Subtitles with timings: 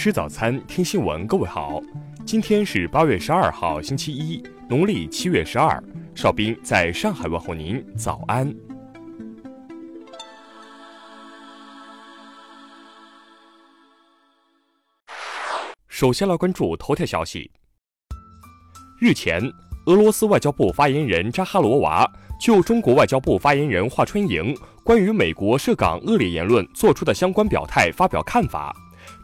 [0.00, 1.26] 吃早餐，听新闻。
[1.26, 1.80] 各位好，
[2.24, 5.82] 今天是八月十二号，星期一，农历七月十二。
[6.14, 8.54] 邵兵在上海问候您，早安。
[15.88, 17.50] 首先来关注头条消息。
[19.00, 19.42] 日前，
[19.86, 22.08] 俄罗斯外交部发言人扎哈罗娃
[22.40, 28.72] 就中国外交部发言人华春莹关于美国涉港恶劣言论做出的相关表态发表看法。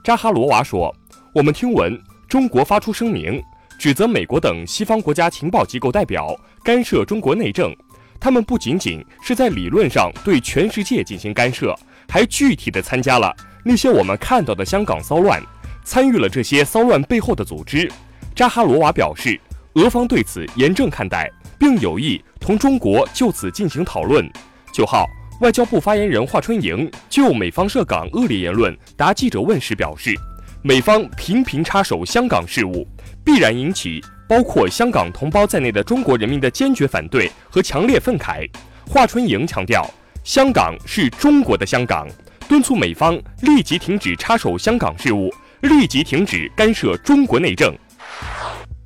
[0.04, 0.94] 扎哈罗娃说
[1.32, 3.42] ：“我们听闻中国发出声明，
[3.78, 7.74] 指责美国等西方国家情报机构代表干涉中国内政。
[8.20, 11.74] 他们不仅仅是在理论上对全世界进行干涉，
[12.06, 15.42] 还具体的参加了那些我们看到的香港骚乱，
[15.84, 17.90] 参与了这些骚乱背后的组织。”
[18.36, 19.40] 扎哈罗娃表示，
[19.76, 24.30] 俄方对此严正看待，并有意同中国就此进行讨论。
[24.70, 25.06] 九号。
[25.40, 30.14] 外交部发言人华春莹就美方涉港恶劣言论答记者问时表示，
[30.62, 32.86] 美方频频插手香港事务，
[33.24, 38.48] 必然引起包括香港同胞在内的中国人民的坚决反对和强烈愤慨。
[38.86, 39.84] 华春莹强调，
[40.22, 42.08] 香港是中国的香港，
[42.48, 47.76] 敦促美方立即停止插手香港事务，立即停止干涉中国内政。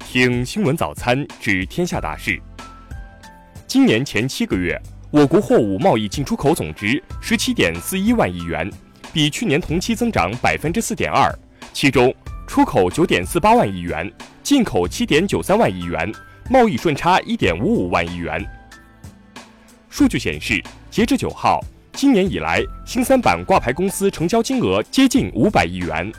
[0.01, 2.41] 听新闻早餐知天下大事。
[3.67, 4.81] 今年前七个月。
[5.11, 8.71] 我国货物贸易进出口总值十七点四一万亿元，
[9.11, 11.35] 比去年同期增长百分之四点二。
[11.73, 12.15] 其中，
[12.47, 14.11] 出口九点四八万亿元，
[14.43, 16.13] 进口七点九三万亿元，
[16.51, 18.47] 贸易顺差一点五五万亿元。
[19.89, 26.13] 数据显示，截至九号，今年以来新三板挂牌公司成交金额接近五百亿元。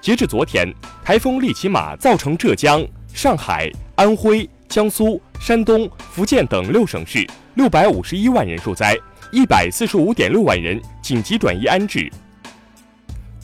[0.00, 0.72] 截至昨天，
[1.04, 7.28] 台风利奇马造成浙江、上海、安徽、江苏、山东、福建等六省市。
[7.56, 8.96] 六百五十一万人受灾，
[9.32, 12.08] 一百四十五点六万人紧急转移安置。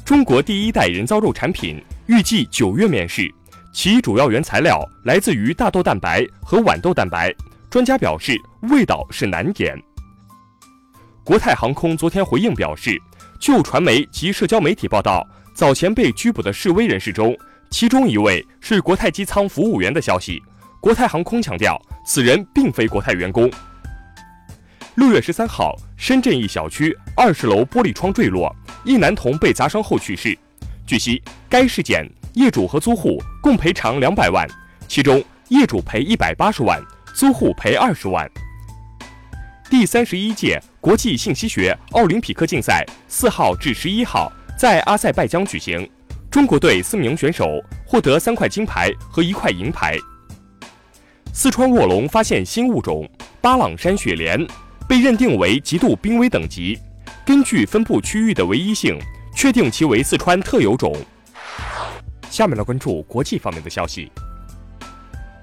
[0.05, 3.29] 中国第一代人造肉产品预计九月面世，
[3.73, 7.35] 其主要原材料来自于大豆蛋白和豌豆蛋白。
[7.69, 9.77] 专家表示，味道是难点。
[11.25, 12.97] 国泰航空昨天回应表示，
[13.41, 17.37] 就传媒及社交媒体报道早前被拘捕的示威人士中，
[17.71, 20.41] 其中一位是国泰机舱服务员的消息，
[20.81, 23.51] 国泰航空强调此人并非国泰员工。
[24.95, 30.37] 六月十三号，深圳一小区二十楼玻璃窗坠落，一男童被砸伤后去世。
[30.87, 34.49] 据悉，该事件业主和租户共赔偿两百万，
[34.87, 36.83] 其中业主赔一百八十万，
[37.15, 38.29] 租户赔二十万。
[39.69, 45.89] 第三十一届国际信息学奥林匹克竞赛四号至十一号在阿塞拜疆举行，
[46.31, 49.97] 中国队四名选手获得三块金牌和一块银牌。
[51.41, 53.09] 四川卧龙发现新物种
[53.41, 54.45] 巴朗山雪莲。
[54.89, 56.77] 被认定为极度濒危等级，
[57.25, 58.99] 根据分布区域的唯一性，
[59.37, 60.93] 确定其为四川特有种。
[62.29, 64.11] 下面来关注国际方面的消息。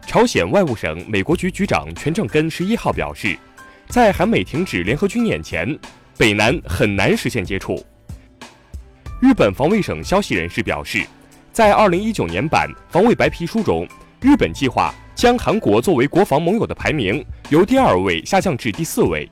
[0.06, 3.38] 朝鲜外务省美国局局长全正根十一号表示，
[3.88, 5.80] 在韩美停止联合军演前，
[6.18, 7.82] 北南很难实现接触。
[9.22, 11.06] 日本防卫省消息人士表示，
[11.54, 13.88] 在二零一九年版防卫白皮书中，
[14.20, 14.94] 日本计划。
[15.16, 19.28] 将韩国作为国防盟友的排名由第二位下降至第四位。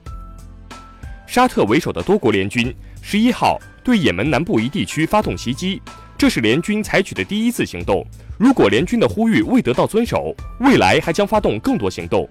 [1.27, 5.81] 沙特为首的多国联军十一号对也门南部一地区发动袭击，
[6.17, 8.05] 这是联军采取的第一次行动。
[8.39, 12.27] 如果联军的呼吁未得到遵守，未来还将发动更多行动。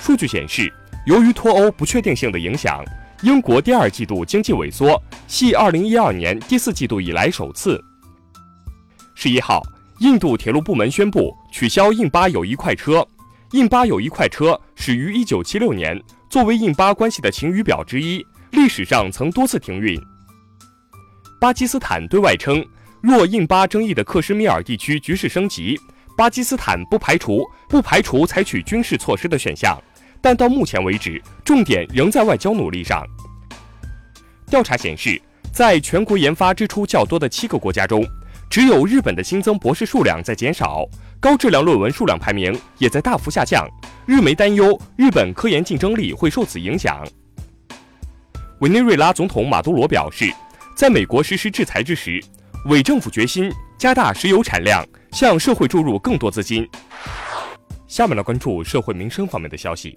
[0.00, 0.72] 数据显示，
[1.06, 2.84] 由于脱欧不确定性的影响，
[3.22, 7.80] 英国第二季度经济萎缩，系二零一二年第四季度以来首次。
[9.14, 9.62] 十一号。
[9.98, 13.04] 印度铁路部门宣布取消印巴友谊快车。
[13.50, 16.00] 印巴友谊快车始于1976年，
[16.30, 20.00] 作为印巴关系的晴雨表之一，历史上曾多次停运。
[21.40, 22.64] 巴基斯坦对外称，
[23.00, 25.76] 若印巴争议的克什米尔地区局势升级，
[26.16, 29.76] 巴基斯坦不排除不排除采取军事措施的选项，
[30.20, 33.04] 但到目前为止，重点仍在外交努力上。
[34.46, 35.20] 调查显示，
[35.52, 38.06] 在全国研发支出较多的七个国家中。
[38.50, 40.86] 只有日本的新增博士数量在减少，
[41.20, 43.68] 高质量论文数量排名也在大幅下降。
[44.06, 47.06] 日媒担忧日本科研竞争力会受此影响。
[48.60, 50.32] 委内瑞拉总统马杜罗表示，
[50.74, 52.24] 在美国实施制裁之时，
[52.64, 56.66] 伪政府决心加大石油产量，向社会注入更多资金。
[57.86, 59.94] 下面来关注社会民生方面的消息。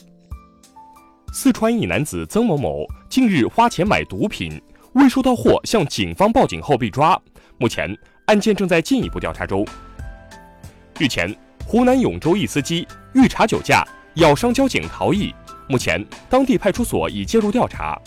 [1.33, 4.61] 四川一男子曾某某近日花钱买毒品，
[4.93, 7.17] 未收到货向警方报警后被抓，
[7.57, 7.97] 目前。
[8.31, 9.67] 案件正在进一步调查中。
[10.97, 11.35] 日前，
[11.65, 13.85] 湖南永州一司机欲查酒驾，
[14.15, 15.35] 咬伤交警逃逸，
[15.67, 18.01] 目前当地派出所已介入调查。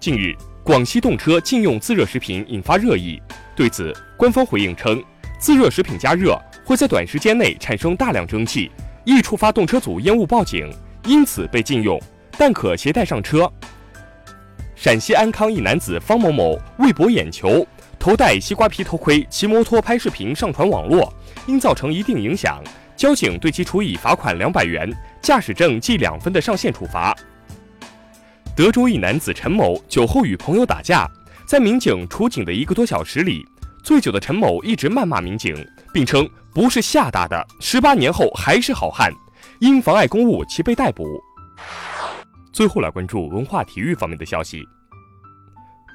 [0.00, 3.20] 近日，广西动车禁用自热食品引发热议。
[3.54, 5.04] 对此，官方回应称，
[5.38, 6.34] 自热食品加热
[6.64, 8.70] 会在短时间内产生大量蒸汽，
[9.04, 10.72] 易触发动车组烟雾报警，
[11.04, 12.00] 因此被禁用，
[12.38, 13.52] 但可携带上车。
[14.74, 17.66] 陕西安康一男子方某某为博眼球，
[18.04, 21.10] 头戴西瓜皮头盔，骑摩托拍视频上传网络，
[21.46, 22.62] 因造成一定影响，
[22.94, 27.16] 交警对其处以罚款两百元、驾驶证记两分的上限处罚。
[28.54, 31.10] 德州一男子陈某酒后与朋友打架，
[31.46, 33.42] 在民警出警的一个多小时里，
[33.82, 35.56] 醉酒的陈某一直谩骂民警，
[35.90, 39.10] 并称不是吓大的，十八年后还是好汉，
[39.60, 41.06] 因妨碍公务，其被逮捕。
[42.52, 44.62] 最后来关注文化体育方面的消息。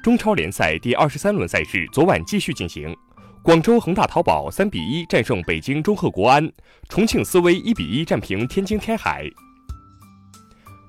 [0.02, 2.96] 中超联赛第二十三轮赛事昨晚继续进行，
[3.42, 6.50] 广州恒大淘宝三比一战胜北京中赫国安，
[6.88, 9.30] 重庆斯威一比一战平天津天海。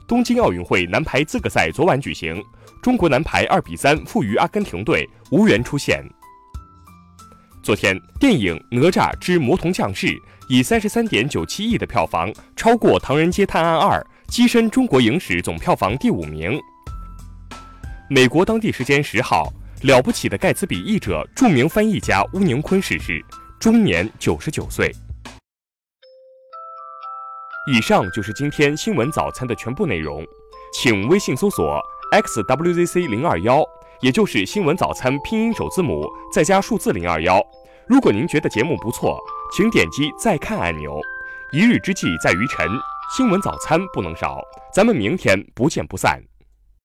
[0.07, 2.41] 东京奥运会男排资格赛昨晚举行，
[2.81, 6.01] 中国男排二比三负于阿根廷队，无缘出线。
[7.61, 10.07] 昨天，电影《哪吒之魔童降世》
[10.47, 13.99] 以三十三点九七亿的票房，超过《唐人街探案二》。
[14.31, 16.57] 跻身中国影史总票房第五名。
[18.13, 19.47] 美国当地时间十号，
[19.83, 23.23] 了不起的盖茨比译者、著名翻译家乌宁坤逝世，
[23.57, 24.93] 终年九十九岁。
[27.71, 30.25] 以上就是今天新闻早餐的全部内容，
[30.73, 31.81] 请微信搜索
[32.11, 33.63] xwzc 零二幺，
[34.01, 37.41] 也就是新闻早餐拼音首字母再加数字零二幺。
[37.87, 39.17] 如果您觉得节目不错，
[39.55, 40.99] 请点击再看按钮。
[41.53, 42.67] 一日之计在于晨。
[43.15, 44.41] 新闻早餐不能少，
[44.73, 46.21] 咱们明天不见不散。